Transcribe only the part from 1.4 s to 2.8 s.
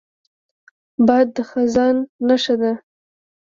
خزان نښه ده